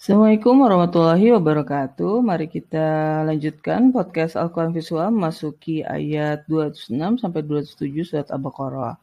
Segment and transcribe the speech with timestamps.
[0.00, 2.24] Assalamualaikum warahmatullahi wabarakatuh.
[2.24, 8.96] Mari kita lanjutkan podcast Al-Quran Visual memasuki ayat 206 sampai 207 surat Al-Baqarah.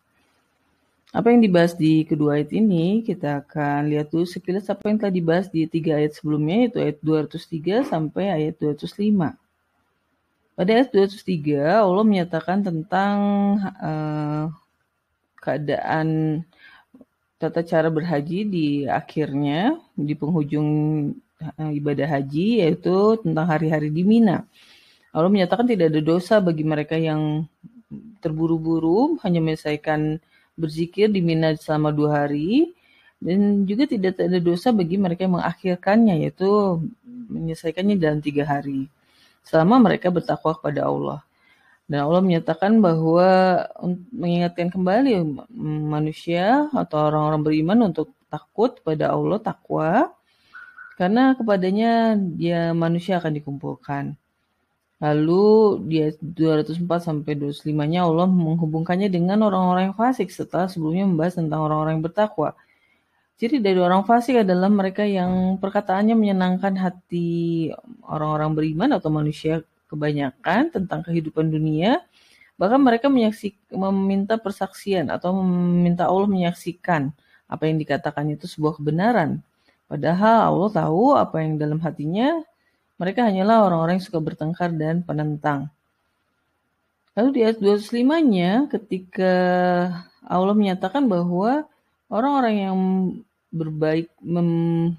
[1.14, 5.14] Apa yang dibahas di kedua ayat ini, kita akan lihat dulu sekilas apa yang telah
[5.14, 9.38] dibahas di tiga ayat sebelumnya, yaitu ayat 203 sampai ayat 205.
[10.58, 13.18] Pada ayat 203, Allah menyatakan tentang
[13.86, 14.50] uh,
[15.46, 16.42] keadaan
[17.38, 20.70] tata cara berhaji di akhirnya di penghujung
[21.42, 24.46] uh, ibadah haji yaitu tentang hari-hari di Mina.
[25.14, 27.46] Allah menyatakan tidak ada dosa bagi mereka yang
[28.20, 30.20] terburu-buru hanya menyelesaikan
[30.58, 32.74] berzikir di Mina selama dua hari
[33.22, 38.90] dan juga tidak ada dosa bagi mereka yang mengakhirkannya yaitu menyelesaikannya dalam tiga hari
[39.46, 41.20] selama mereka bertakwa kepada Allah.
[41.88, 43.64] Dan Allah menyatakan bahwa
[44.12, 45.24] mengingatkan kembali
[45.88, 50.12] manusia atau orang-orang beriman untuk takut pada Allah, takwa,
[51.00, 54.20] karena kepadanya dia manusia akan dikumpulkan.
[54.98, 55.46] Lalu
[55.88, 62.02] dia 204 sampai 205-nya Allah menghubungkannya dengan orang-orang yang fasik setelah sebelumnya membahas tentang orang-orang
[62.02, 62.58] yang bertakwa.
[63.38, 67.70] Jadi dari orang fasik adalah mereka yang perkataannya menyenangkan hati
[68.10, 72.04] orang-orang beriman atau manusia kebanyakan tentang kehidupan dunia,
[72.60, 77.12] bahkan mereka menyaksik, meminta persaksian atau meminta Allah menyaksikan
[77.48, 79.40] apa yang dikatakan itu sebuah kebenaran.
[79.88, 82.44] Padahal Allah tahu apa yang dalam hatinya,
[83.00, 85.72] mereka hanyalah orang-orang yang suka bertengkar dan penentang.
[87.16, 89.34] Lalu di ayat 25-nya ketika
[90.28, 91.66] Allah menyatakan bahwa
[92.12, 92.78] orang-orang yang
[93.48, 94.12] berbaik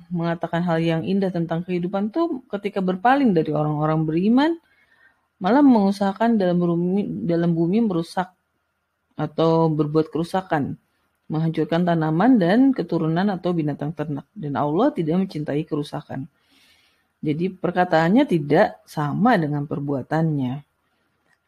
[0.09, 4.51] mengatakan hal yang indah tentang kehidupan itu ketika berpaling dari orang-orang beriman
[5.39, 8.31] malah mengusahakan dalam bumi, dalam bumi merusak
[9.19, 10.79] atau berbuat kerusakan,
[11.27, 14.27] menghancurkan tanaman dan keturunan atau binatang ternak.
[14.35, 16.31] Dan Allah tidak mencintai kerusakan.
[17.19, 20.55] Jadi perkataannya tidak sama dengan perbuatannya.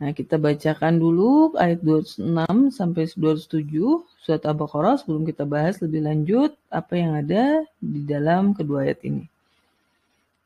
[0.01, 6.57] Nah, kita bacakan dulu ayat 26 sampai 27 surat Al-Baqarah sebelum kita bahas lebih lanjut
[6.73, 9.30] apa yang ada di dalam kedua ayat ini.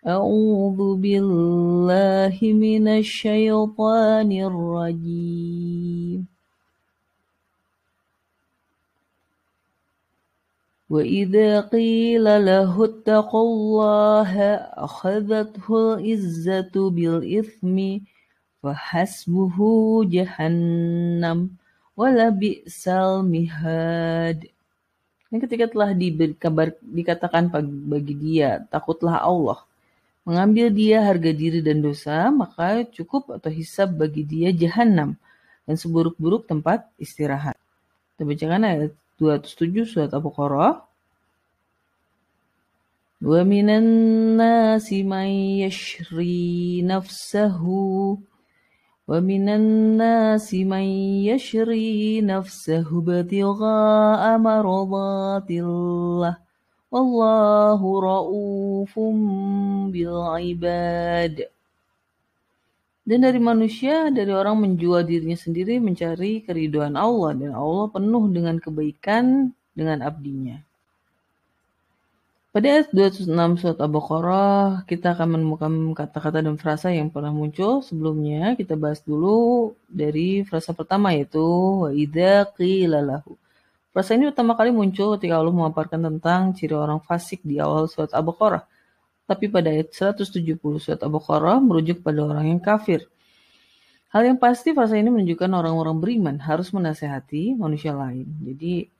[0.08, 6.20] أعوذ بالله من الشيطان الرجيم
[10.90, 14.32] وإذا قيل له اتقوا الله
[14.88, 17.78] أخذته العزة بالإثم
[18.64, 19.58] فحسبه
[20.06, 21.40] جهنم
[21.98, 24.40] ولبئس المهاد
[25.30, 27.54] Dan ketika telah diberi kabar dikatakan
[27.86, 29.70] bagi dia, takutlah Allah
[30.25, 35.21] mengambil dia harga diri dan dosa, maka cukup atau hisab bagi dia jahanam
[35.69, 37.57] dan seburuk-buruk tempat istirahat.
[38.17, 40.85] Kita bacakan ayat 207 surat Al-Baqarah.
[43.25, 43.87] Wa minan
[44.37, 45.29] nasi man
[45.65, 48.21] yashri nafsahu
[49.09, 50.85] wa minan nasi man
[51.25, 54.37] yashri nafsahu batigha'a
[56.95, 59.17] Wallahu ra'ufum
[59.91, 60.15] bil.
[63.03, 67.35] Dan dari manusia, dari orang menjual dirinya sendiri mencari keriduan Allah.
[67.35, 70.63] Dan Allah penuh dengan kebaikan dengan abdinya.
[72.55, 73.27] Pada ayat 206
[73.59, 78.55] surat Al-Baqarah, kita akan menemukan kata-kata dan frasa yang pernah muncul sebelumnya.
[78.55, 83.27] Kita bahas dulu dari frasa pertama yaitu wa idza qila.
[83.95, 88.11] Frasa ini pertama kali muncul ketika Allah memaparkan tentang ciri orang fasik di awal surat
[88.11, 88.67] Al-Baqarah.
[89.31, 93.07] Tapi pada ayat 170 surat Al-Baqarah merujuk pada orang yang kafir.
[94.11, 98.27] Hal yang pasti frasa ini menunjukkan orang-orang beriman harus menasehati manusia lain.
[98.43, 98.91] Jadi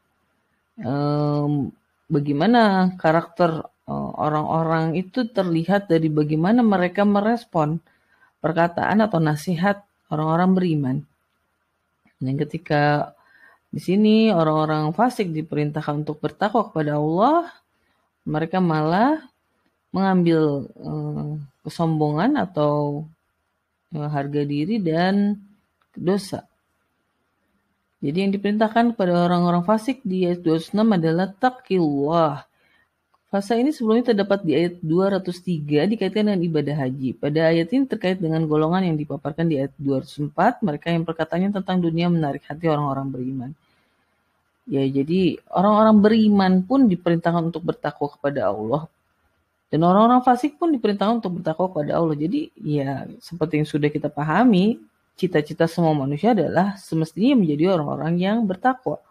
[0.87, 1.75] um,
[2.07, 7.83] bagaimana karakter eh, orang-orang itu terlihat dari bagaimana mereka merespon
[8.39, 9.83] perkataan atau nasihat
[10.15, 10.97] orang-orang beriman.
[12.23, 13.11] Dan ketika
[13.75, 17.51] di sini orang-orang fasik diperintahkan untuk bertakwa kepada Allah,
[18.23, 19.19] mereka malah
[19.91, 21.35] mengambil uh,
[21.67, 23.03] kesombongan atau
[23.99, 25.43] uh, harga diri dan
[25.91, 26.47] dosa.
[27.99, 32.47] Jadi yang diperintahkan kepada orang-orang fasik di ayat 26 adalah takillah.
[33.27, 37.19] Fasa ini sebelumnya terdapat di ayat 203 dikaitkan dengan ibadah haji.
[37.19, 41.83] Pada ayat ini terkait dengan golongan yang dipaparkan di ayat 204, mereka yang perkataannya tentang
[41.83, 43.51] dunia menarik hati orang-orang beriman.
[44.65, 48.89] Ya, jadi orang-orang beriman pun diperintahkan untuk bertakwa kepada Allah.
[49.69, 52.17] Dan orang-orang fasik pun diperintahkan untuk bertakwa kepada Allah.
[52.17, 54.81] Jadi, ya seperti yang sudah kita pahami,
[55.15, 59.03] cita-cita semua manusia adalah semestinya menjadi orang-orang yang bertakwa.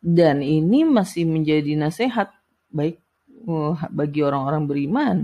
[0.00, 2.30] Dan ini masih menjadi nasihat
[2.70, 2.96] baik
[3.48, 5.16] uh, bagi orang-orang beriman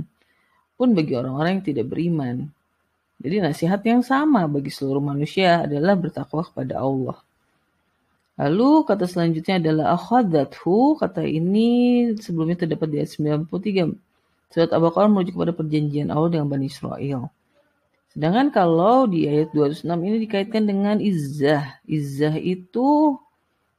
[0.76, 2.50] pun bagi orang-orang yang tidak beriman.
[3.22, 7.22] Jadi nasihat yang sama bagi seluruh manusia adalah bertakwa kepada Allah.
[8.40, 10.96] Lalu kata selanjutnya adalah akhadathu.
[10.96, 11.68] Kata ini
[12.16, 13.92] sebelumnya terdapat di ayat 93.
[14.52, 17.28] Surat Al-Baqarah merujuk kepada perjanjian Allah dengan Bani Israel.
[18.12, 21.80] Sedangkan kalau di ayat 206 ini dikaitkan dengan izzah.
[21.88, 23.16] Izzah itu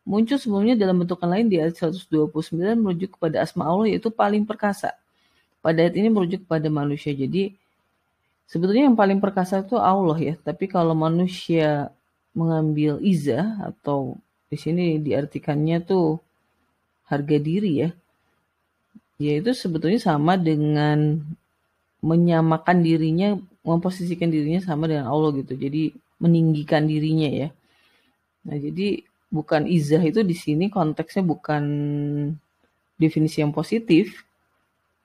[0.06, 2.34] muncul sebelumnya dalam bentukan lain di ayat 129
[2.78, 4.98] merujuk kepada asma Allah yaitu paling perkasa.
[5.62, 7.14] Pada ayat ini merujuk kepada manusia.
[7.14, 7.54] Jadi
[8.50, 10.34] sebetulnya yang paling perkasa itu Allah ya.
[10.42, 11.94] Tapi kalau manusia
[12.34, 14.18] mengambil izzah atau
[14.54, 16.22] di sini diartikannya tuh
[17.10, 17.90] harga diri ya.
[19.18, 21.18] Yaitu sebetulnya sama dengan
[22.06, 23.34] menyamakan dirinya,
[23.66, 25.58] memposisikan dirinya sama dengan Allah gitu.
[25.58, 27.50] Jadi meninggikan dirinya ya.
[28.46, 29.02] Nah, jadi
[29.34, 31.64] bukan izah itu di sini konteksnya bukan
[33.02, 34.22] definisi yang positif,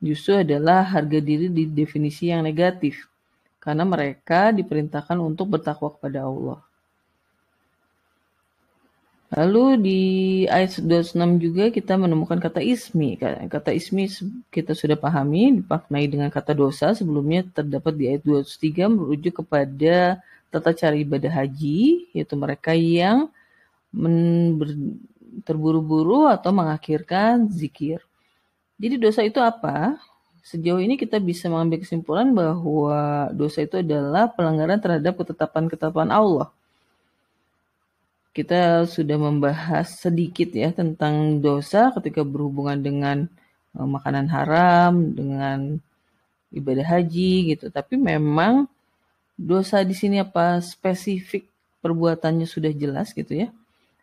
[0.02, 3.08] justru adalah harga diri di definisi yang negatif.
[3.62, 6.67] Karena mereka diperintahkan untuk bertakwa kepada Allah.
[9.28, 10.00] Lalu di
[10.48, 13.20] ayat 26 juga kita menemukan kata ismi.
[13.20, 14.08] Kata ismi
[14.48, 16.96] kita sudah pahami dipaknai dengan kata dosa.
[16.96, 23.28] Sebelumnya terdapat di ayat 23 merujuk kepada tata cara ibadah haji, yaitu mereka yang
[25.44, 28.00] terburu-buru atau mengakhirkan zikir.
[28.80, 30.00] Jadi dosa itu apa?
[30.40, 36.48] Sejauh ini kita bisa mengambil kesimpulan bahwa dosa itu adalah pelanggaran terhadap ketetapan-ketetapan Allah
[38.38, 43.26] kita sudah membahas sedikit ya tentang dosa ketika berhubungan dengan
[43.74, 45.82] uh, makanan haram, dengan
[46.54, 47.66] ibadah haji gitu.
[47.66, 48.70] Tapi memang
[49.34, 51.50] dosa di sini apa spesifik
[51.82, 53.50] perbuatannya sudah jelas gitu ya.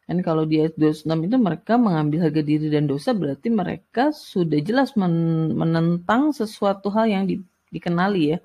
[0.03, 4.59] Dan kalau di ayat 26 itu mereka mengambil harga diri dan dosa berarti mereka sudah
[4.59, 7.39] jelas men menentang sesuatu hal yang di
[7.71, 8.39] dikenali ya.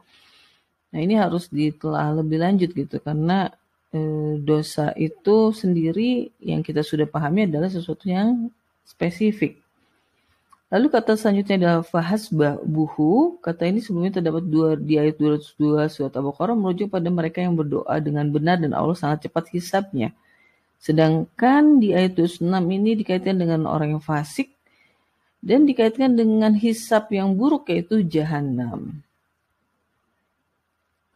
[0.94, 3.59] Nah ini harus ditelah lebih lanjut gitu karena Eh,
[4.46, 8.50] dosa itu sendiri yang kita sudah pahami adalah sesuatu yang
[8.86, 9.58] spesifik.
[10.70, 12.30] Lalu kata selanjutnya adalah fahas
[12.62, 13.42] buhu.
[13.42, 17.98] Kata ini sebelumnya terdapat dua, di ayat 202 surat Al-Baqarah merujuk pada mereka yang berdoa
[17.98, 20.14] dengan benar dan Allah sangat cepat hisapnya.
[20.78, 24.54] Sedangkan di ayat 26 ini dikaitkan dengan orang yang fasik
[25.42, 29.02] dan dikaitkan dengan hisap yang buruk yaitu jahanam.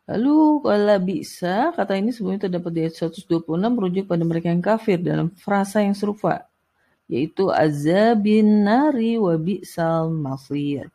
[0.05, 5.01] Lalu kalau bisa, kata ini sebelumnya terdapat di ayat 126 merujuk pada mereka yang kafir
[5.01, 6.45] dalam frasa yang serupa,
[7.09, 10.93] yaitu azabin nari wa bi'sal masir.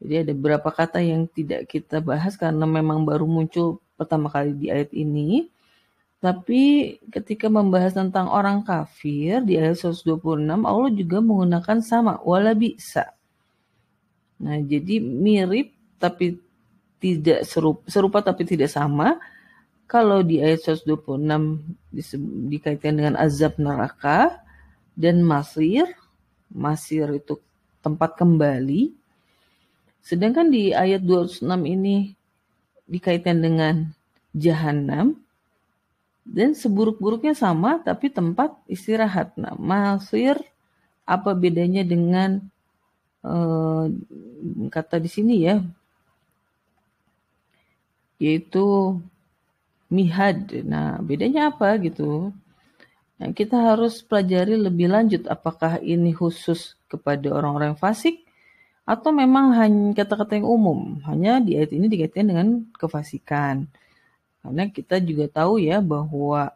[0.00, 4.66] Jadi ada beberapa kata yang tidak kita bahas karena memang baru muncul pertama kali di
[4.72, 5.52] ayat ini.
[6.18, 13.12] Tapi ketika membahas tentang orang kafir di ayat 126, Allah juga menggunakan sama, wala bisa.
[14.40, 16.40] Nah, jadi mirip tapi
[17.02, 19.18] tidak serupa, serupa tapi tidak sama.
[19.90, 21.18] Kalau di ayat 126
[22.48, 24.40] dikaitkan dengan azab neraka
[24.94, 25.84] dan masir,
[26.48, 27.36] masir itu
[27.82, 28.94] tempat kembali.
[30.00, 32.14] Sedangkan di ayat 206 ini
[32.86, 33.90] dikaitkan dengan
[34.32, 35.18] jahanam
[36.22, 39.34] dan seburuk-buruknya sama tapi tempat istirahat.
[39.36, 40.38] Nah, masir
[41.02, 42.38] apa bedanya dengan
[43.26, 43.90] uh,
[44.70, 45.58] kata di sini ya
[48.22, 48.94] yaitu
[49.90, 50.46] mihad.
[50.62, 52.30] Nah, bedanya apa gitu?
[53.18, 58.22] Nah, kita harus pelajari lebih lanjut apakah ini khusus kepada orang-orang fasik
[58.86, 61.02] atau memang hanya kata-kata yang umum.
[61.06, 63.66] Hanya di ayat ini dikaitkan dengan kefasikan.
[64.42, 66.50] Karena kita juga tahu ya bahwa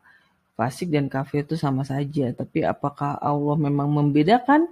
[0.59, 2.35] fasik dan kafir itu sama saja.
[2.35, 4.67] Tapi apakah Allah memang membedakan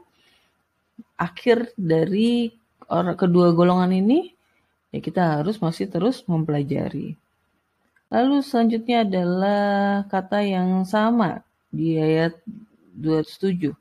[1.14, 2.50] akhir dari
[2.90, 4.34] kedua golongan ini?
[4.94, 7.18] Ya kita harus masih terus mempelajari.
[8.14, 11.42] Lalu selanjutnya adalah kata yang sama
[11.74, 12.38] di ayat
[12.94, 13.74] 27.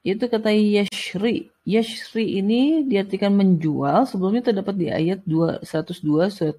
[0.00, 1.52] Yaitu kata yashri.
[1.68, 4.08] Yashri ini diartikan menjual.
[4.08, 6.56] Sebelumnya terdapat di ayat 102 surat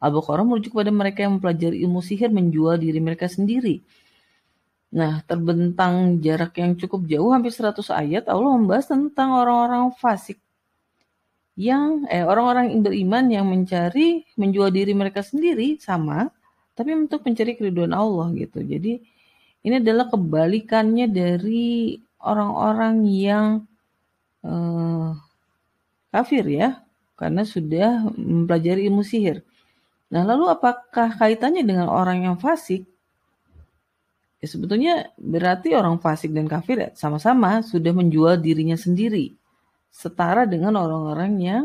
[0.00, 3.82] Al-Baqarah merujuk kepada mereka yang mempelajari ilmu sihir menjual diri mereka sendiri.
[4.90, 10.40] Nah, terbentang jarak yang cukup jauh, hampir 100 ayat, Allah membahas tentang orang-orang fasik
[11.60, 16.32] yang eh, orang-orang yang beriman yang mencari menjual diri mereka sendiri sama,
[16.72, 18.64] tapi untuk mencari keriduan Allah gitu.
[18.64, 18.96] Jadi
[19.60, 23.46] ini adalah kebalikannya dari orang-orang yang
[24.40, 25.10] eh,
[26.08, 26.80] kafir ya,
[27.20, 29.44] karena sudah mempelajari ilmu sihir.
[30.08, 32.88] Nah, lalu apakah kaitannya dengan orang yang fasik?
[34.40, 39.36] Ya sebetulnya berarti orang fasik dan kafir ya sama-sama sudah menjual dirinya sendiri
[39.90, 41.64] setara dengan orang-orang yang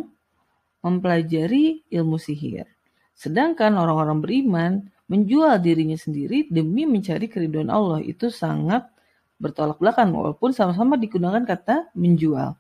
[0.82, 2.70] mempelajari ilmu sihir.
[3.16, 4.72] Sedangkan orang-orang beriman
[5.08, 8.90] menjual dirinya sendiri demi mencari keriduan Allah itu sangat
[9.38, 12.58] bertolak belakang walaupun sama-sama digunakan kata menjual.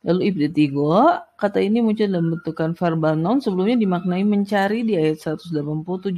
[0.00, 0.96] Lalu ibtigo,
[1.36, 5.60] kata ini muncul dalam bentukan verbal noun sebelumnya dimaknai mencari di ayat 187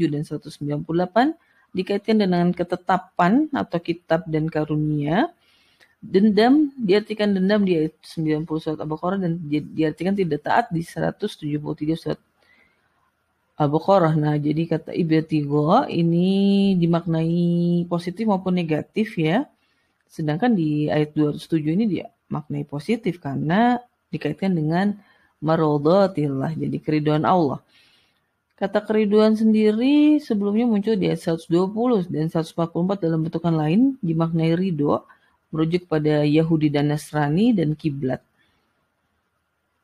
[0.07, 5.35] dan 198 dikaitkan dengan ketetapan atau kitab dan karunia.
[6.02, 11.62] Dendam diartikan dendam di ayat 90 surat Al-Baqarah dan diartikan tidak taat di 173
[11.94, 12.18] surat
[13.54, 14.18] Al-Baqarah.
[14.18, 19.47] Nah, jadi kata ibtigo ini dimaknai positif maupun negatif ya.
[20.11, 23.78] Sedangkan di ayat 207 ini dia maknai positif karena
[24.11, 24.99] dikaitkan dengan
[25.38, 27.62] marodatillah, jadi keriduan Allah.
[28.59, 35.02] Kata keriduan sendiri sebelumnya muncul di ayat 120 dan 144 dalam bentukan lain dimaknai ridho,
[35.52, 38.25] merujuk pada Yahudi dan Nasrani dan kiblat.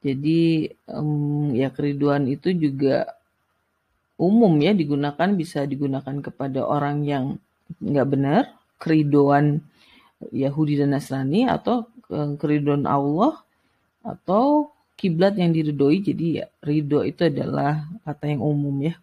[0.01, 3.13] Jadi um, ya keriduan itu juga
[4.17, 7.25] umum ya digunakan bisa digunakan kepada orang yang
[7.79, 8.43] nggak benar,
[8.81, 9.61] keriduan
[10.33, 11.87] Yahudi dan Nasrani atau
[12.41, 13.45] keriduan Allah
[14.01, 16.01] atau kiblat yang diridhoi.
[16.01, 18.97] Jadi ya ridho itu adalah kata yang umum ya.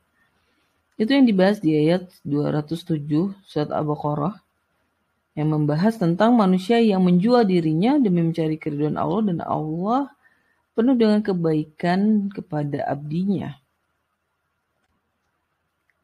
[0.96, 4.45] Itu yang dibahas di ayat 207 surat Al-Baqarah
[5.36, 10.02] yang membahas tentang manusia yang menjual dirinya demi mencari keriduan Allah dan Allah
[10.72, 13.60] penuh dengan kebaikan kepada abdinya.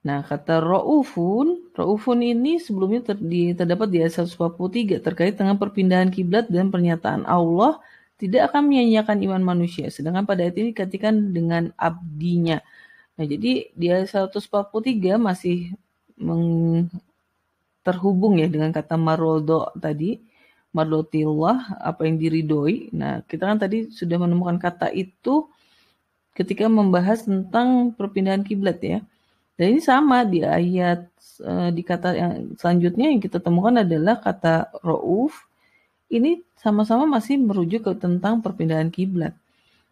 [0.02, 6.10] Nah, kata Ra'ufun, Ra'ufun ini sebelumnya ter, di, terdapat di ayat 143 terkait dengan perpindahan
[6.10, 7.78] kiblat dan pernyataan Allah
[8.18, 9.94] tidak akan menyanyiakan iman manusia.
[9.94, 12.60] Sedangkan pada ayat ini dikatakan dengan abdinya.
[13.14, 15.78] Nah, jadi di ayat 143 masih
[16.18, 16.90] meng,
[17.82, 20.22] terhubung ya dengan kata marodo tadi.
[20.72, 22.96] Mardotillah, apa yang diridoi.
[22.96, 25.52] Nah, kita kan tadi sudah menemukan kata itu
[26.32, 29.04] ketika membahas tentang perpindahan kiblat ya.
[29.60, 31.12] Dan ini sama di ayat
[31.44, 35.44] uh, di kata yang selanjutnya yang kita temukan adalah kata ro'uf.
[36.08, 39.36] Ini sama-sama masih merujuk ke tentang perpindahan kiblat.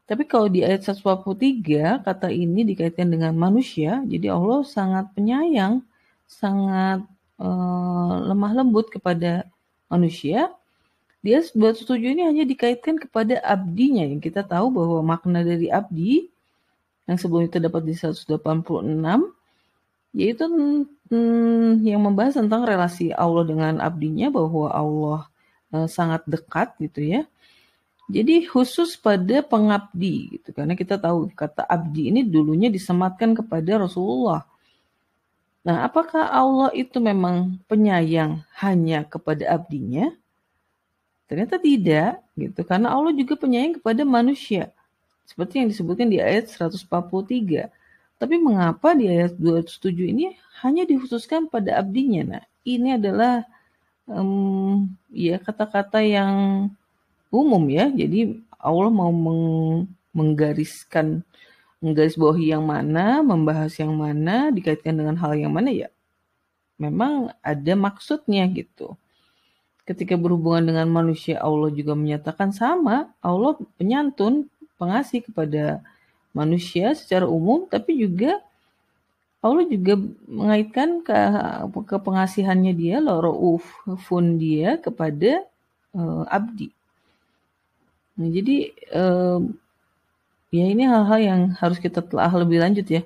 [0.09, 5.85] Tapi kalau di ayat 143 kata ini dikaitkan dengan manusia, jadi Allah sangat penyayang,
[6.25, 7.05] sangat
[7.39, 9.47] uh, lemah lembut kepada
[9.89, 10.51] manusia.
[11.19, 16.31] Dia setuju ini hanya dikaitkan kepada abdinya yang kita tahu bahwa makna dari abdi
[17.09, 18.39] yang sebelumnya terdapat di 186
[20.13, 20.45] yaitu
[21.85, 25.21] yang membahas tentang relasi Allah dengan abdinya bahwa Allah
[25.73, 27.21] uh, sangat dekat gitu ya.
[28.09, 34.49] Jadi khusus pada pengabdi gitu karena kita tahu kata abdi ini dulunya disematkan kepada Rasulullah.
[35.59, 40.15] Nah, apakah Allah itu memang penyayang hanya kepada abdinya?
[41.29, 44.71] Ternyata tidak gitu karena Allah juga penyayang kepada manusia.
[45.29, 47.69] Seperti yang disebutkan di ayat 143.
[48.19, 50.33] Tapi mengapa di ayat 207 ini
[50.65, 52.39] hanya dikhususkan pada abdinya?
[52.39, 53.45] Nah, ini adalah
[54.09, 56.33] um, ya kata-kata yang
[57.29, 57.93] umum ya.
[57.93, 59.43] Jadi Allah mau meng
[60.09, 61.21] menggariskan
[61.79, 65.89] menggaris bawahi yang mana, membahas yang mana, dikaitkan dengan hal yang mana ya.
[66.79, 68.95] Memang ada maksudnya gitu.
[69.87, 73.09] Ketika berhubungan dengan manusia, Allah juga menyatakan sama.
[73.19, 74.47] Allah penyantun,
[74.79, 75.83] pengasih kepada
[76.35, 78.39] manusia secara umum, tapi juga
[79.39, 79.95] Allah juga
[80.27, 81.15] mengaitkan ke,
[81.87, 82.99] ke pengasihannya dia,
[84.03, 85.47] fun dia kepada
[85.95, 86.75] uh, abdi.
[88.19, 88.57] Nah, jadi
[88.91, 89.39] uh,
[90.49, 93.01] ya ini hal-hal yang harus kita telah lebih lanjut ya,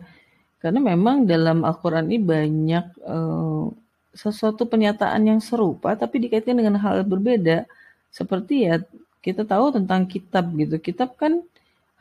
[0.64, 3.68] karena memang dalam Al-Quran ini banyak uh,
[4.16, 7.66] sesuatu pernyataan yang serupa, tapi dikaitkan dengan hal berbeda.
[8.14, 8.80] Seperti ya
[9.26, 11.42] kita tahu tentang kitab gitu, kitab kan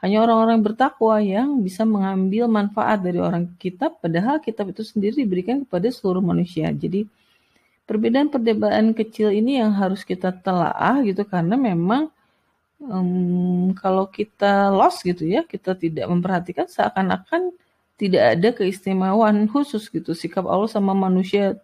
[0.02, 5.62] hanya orang-orang bertakwa yang bisa mengambil manfaat dari orang kitab, padahal kitab itu sendiri diberikan
[5.62, 6.66] kepada seluruh manusia.
[6.75, 7.06] Jadi
[7.87, 12.11] perbedaan-perbedaan kecil ini yang harus kita telaah gitu karena memang
[12.86, 17.54] um, kalau kita lost gitu ya, kita tidak memperhatikan seakan-akan
[18.00, 21.60] tidak ada keistimewaan khusus gitu sikap Allah sama manusia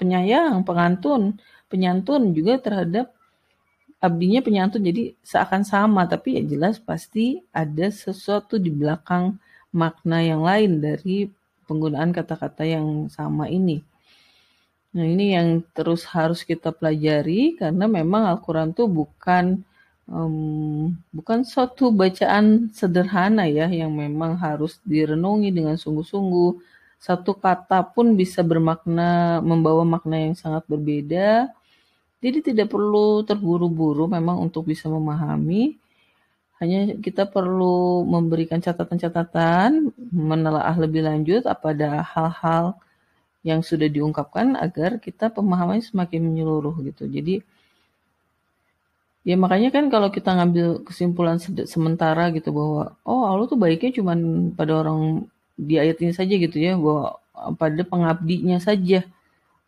[0.00, 1.36] penyayang, pengantun,
[1.68, 3.12] penyantun juga terhadap
[3.98, 9.36] abdinya penyantun jadi seakan sama tapi ya jelas pasti ada sesuatu di belakang
[9.74, 11.28] makna yang lain dari
[11.68, 13.84] penggunaan kata-kata yang sama ini.
[14.96, 19.60] Nah ini yang terus harus kita pelajari karena memang Al-Quran itu bukan
[20.08, 26.50] um, bukan suatu bacaan sederhana ya yang memang harus direnungi dengan sungguh-sungguh.
[26.98, 31.46] Satu kata pun bisa bermakna membawa makna yang sangat berbeda
[32.18, 35.78] jadi tidak perlu terburu-buru memang untuk bisa memahami.
[36.58, 42.74] Hanya kita perlu memberikan catatan-catatan, menelaah lebih lanjut pada hal-hal
[43.46, 47.06] yang sudah diungkapkan agar kita pemahamannya semakin menyeluruh gitu.
[47.06, 47.46] Jadi
[49.28, 51.36] ya makanya kan kalau kita ngambil kesimpulan
[51.68, 54.18] sementara gitu bahwa oh Allah tuh baiknya cuman
[54.56, 57.20] pada orang di ayat ini saja gitu ya bahwa
[57.60, 59.04] pada pengabdinya saja.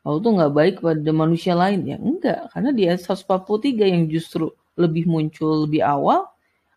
[0.00, 4.48] Allah tuh nggak baik pada manusia lain ya enggak karena di ayat 143 yang justru
[4.80, 6.24] lebih muncul lebih awal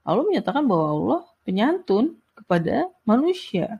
[0.04, 3.80] Allah menyatakan bahwa Allah penyantun kepada manusia.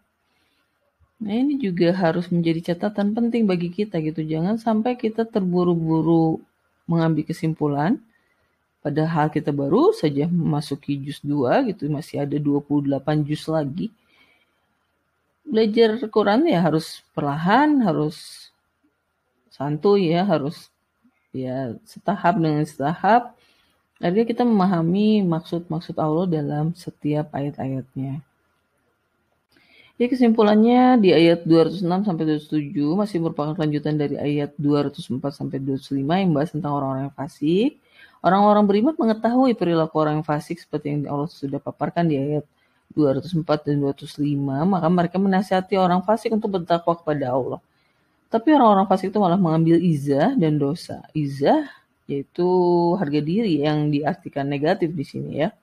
[1.20, 4.24] Nah ini juga harus menjadi catatan penting bagi kita gitu.
[4.24, 6.40] Jangan sampai kita terburu-buru
[6.88, 8.00] mengambil kesimpulan.
[8.84, 11.88] Padahal kita baru saja memasuki juz 2 gitu.
[11.88, 13.88] Masih ada 28 juz lagi.
[15.48, 18.50] Belajar Quran ya harus perlahan, harus
[19.48, 20.68] santuy ya, harus
[21.32, 23.34] ya setahap dengan setahap
[24.04, 28.20] Artinya kita memahami maksud-maksud Allah dalam setiap ayat-ayatnya.
[29.94, 36.02] Jadi kesimpulannya di ayat 206 sampai 207 masih merupakan lanjutan dari ayat 204 sampai 205
[36.02, 37.78] yang membahas tentang orang-orang yang fasik.
[38.26, 42.46] Orang-orang beriman mengetahui perilaku orang yang fasik seperti yang Allah sudah paparkan di ayat
[42.98, 44.26] 204 dan 205,
[44.66, 47.60] maka mereka menasihati orang fasik untuk bertakwa kepada Allah.
[48.34, 51.06] Tapi orang-orang fasik itu malah mengambil izah dan dosa.
[51.14, 51.70] Izah
[52.10, 52.48] yaitu
[52.98, 55.54] harga diri yang diartikan negatif di sini ya.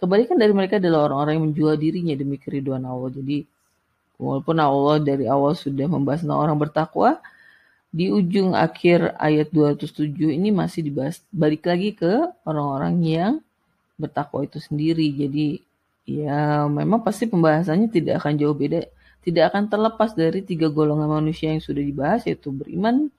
[0.00, 3.12] Kebalikan dari mereka adalah orang-orang yang menjual dirinya demi keriduan Allah.
[3.12, 3.44] Jadi
[4.16, 7.20] walaupun Allah dari awal sudah membahas tentang orang bertakwa,
[7.90, 13.32] di ujung akhir ayat 207 ini masih dibahas balik lagi ke orang-orang yang
[14.00, 15.10] bertakwa itu sendiri.
[15.12, 15.60] Jadi
[16.08, 18.88] ya memang pasti pembahasannya tidak akan jauh beda,
[19.20, 23.12] tidak akan terlepas dari tiga golongan manusia yang sudah dibahas yaitu beriman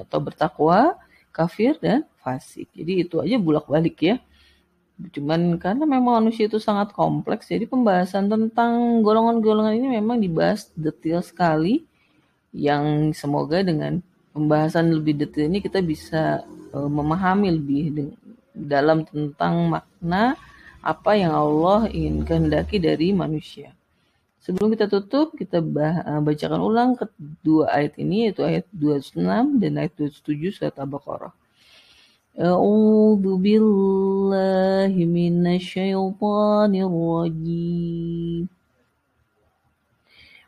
[0.00, 0.96] atau bertakwa,
[1.34, 2.70] kafir dan fasik.
[2.72, 4.16] Jadi itu aja bulak-balik ya.
[4.98, 11.22] Cuman karena memang manusia itu sangat kompleks, jadi pembahasan tentang golongan-golongan ini memang dibahas detail
[11.22, 11.86] sekali.
[12.50, 14.00] Yang semoga dengan
[14.34, 16.42] pembahasan lebih detail ini kita bisa
[16.74, 17.84] uh, memahami lebih
[18.56, 20.34] dalam tentang makna
[20.82, 23.74] apa yang Allah ingin kehendaki dari manusia.
[24.42, 29.92] Sebelum kita tutup, kita eh, bacakan ulang kedua ayat ini, yaitu ayat 26 dan ayat
[29.92, 31.34] 27 surat Al-Baqarah.
[32.38, 38.46] A'udzu billahi minasyaitonir rajim.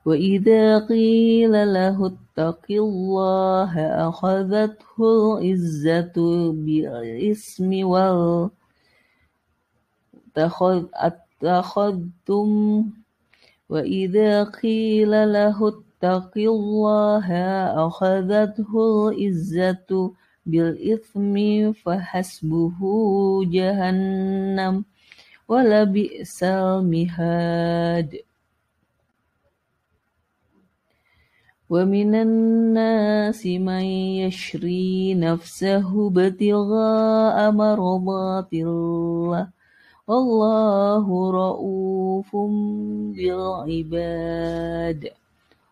[0.06, 3.72] وإذا قيل له اتق الله
[4.08, 4.96] أخذته
[5.38, 6.16] العزة
[6.52, 7.70] بالإثم
[11.44, 12.48] والتخذتم
[13.68, 17.26] وإذا قيل له اتق الله
[17.86, 18.72] أخذته
[19.08, 19.90] العزة
[20.50, 21.34] بالإثم
[21.72, 22.78] فحسبه
[23.44, 24.84] جهنم
[25.48, 28.10] ولبئس المهاد.
[31.70, 33.84] ومن الناس من
[34.26, 39.48] يشري نفسه ابتغاء مرضات الله
[40.08, 42.36] والله رؤوف
[43.14, 45.02] بالعباد.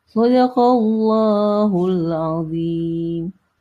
[0.06, 3.47] صدق الله العظيم.